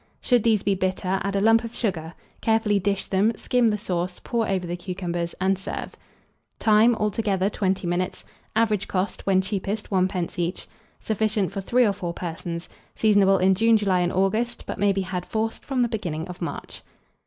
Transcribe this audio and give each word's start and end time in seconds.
Should 0.19 0.41
these 0.41 0.63
be 0.63 0.73
bitter, 0.73 1.19
add 1.23 1.35
a 1.35 1.39
lump 1.41 1.63
of 1.63 1.75
sugar; 1.75 2.15
carefully 2.41 2.79
dish 2.79 3.05
them, 3.05 3.33
skim 3.35 3.69
the 3.69 3.77
sauce, 3.77 4.19
pour 4.23 4.49
over 4.49 4.65
the 4.65 4.75
cucumbers, 4.75 5.35
and 5.39 5.59
serve. 5.59 5.95
Time. 6.57 6.95
Altogether, 6.95 7.51
20 7.51 7.85
minutes. 7.85 8.23
Average 8.55 8.87
cost, 8.87 9.23
when 9.27 9.41
cheapest, 9.41 9.91
1d. 9.91 10.39
each. 10.39 10.67
Sufficient 10.99 11.51
for 11.51 11.61
3 11.61 11.85
or 11.85 11.93
4 11.93 12.13
persons. 12.15 12.67
Seasonable 12.95 13.37
in 13.37 13.53
June, 13.53 13.77
July, 13.77 13.99
and 13.99 14.11
August; 14.11 14.65
but 14.65 14.79
may 14.79 14.91
be 14.91 15.01
had, 15.01 15.23
forced, 15.23 15.63
from 15.63 15.83
the 15.83 15.87
beginning 15.87 16.27
of 16.27 16.41
March. 16.41 16.81